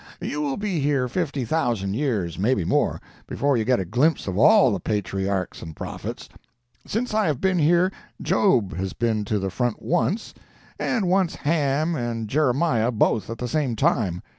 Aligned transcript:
You 0.19 0.41
will 0.41 0.57
be 0.57 0.79
here 0.79 1.07
fifty 1.07 1.45
thousand 1.45 1.93
years—maybe 1.93 2.65
more—before 2.65 3.55
you 3.55 3.63
get 3.63 3.79
a 3.79 3.85
glimpse 3.85 4.25
of 4.25 4.35
all 4.35 4.71
the 4.71 4.79
patriarchs 4.79 5.61
and 5.61 5.75
prophets. 5.75 6.27
Since 6.87 7.13
I 7.13 7.27
have 7.27 7.39
been 7.39 7.59
here, 7.59 7.91
Job 8.19 8.75
has 8.77 8.93
been 8.93 9.25
to 9.25 9.37
the 9.37 9.51
front 9.51 9.79
once, 9.79 10.33
and 10.79 11.07
once 11.07 11.35
Ham 11.35 11.93
and 11.93 12.27
Jeremiah 12.27 12.89
both 12.91 13.29
at 13.29 13.37
the 13.37 13.47
same 13.47 13.75
time. 13.75 14.23